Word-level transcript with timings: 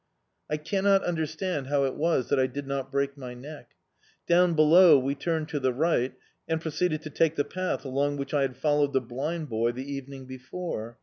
I 0.49 0.57
cannot 0.57 1.03
understand 1.03 1.67
how 1.67 1.83
it 1.83 1.93
was 1.93 2.29
that 2.29 2.39
I 2.39 2.47
did 2.47 2.65
not 2.65 2.91
break 2.91 3.15
my 3.19 3.35
neck. 3.35 3.73
Down 4.25 4.55
below 4.55 4.97
we 4.97 5.13
turned 5.13 5.47
to 5.49 5.59
the 5.59 5.71
right 5.71 6.15
and 6.47 6.59
proceeded 6.59 7.03
to 7.03 7.11
take 7.11 7.35
the 7.35 7.45
path 7.45 7.85
along 7.85 8.17
which 8.17 8.33
I 8.33 8.41
had 8.41 8.57
followed 8.57 8.93
the 8.93 8.99
blind 9.01 9.47
boy 9.49 9.73
the 9.73 9.85
evening 9.93 10.25
before. 10.25 10.97